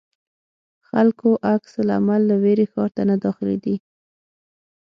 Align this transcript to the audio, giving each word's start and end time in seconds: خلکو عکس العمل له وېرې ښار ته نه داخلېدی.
خلکو 0.87 1.29
عکس 1.53 1.71
العمل 1.83 2.21
له 2.29 2.35
وېرې 2.43 2.65
ښار 2.71 2.89
ته 2.95 3.01
نه 3.09 3.15
داخلېدی. 3.23 3.75